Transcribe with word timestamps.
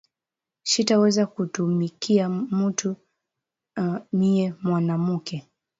Shita 0.69 0.95
weza 1.01 1.23
kutumikiya 1.33 2.25
muntu 2.57 2.89
miye 4.17 4.45
mwanamuke 4.63 5.37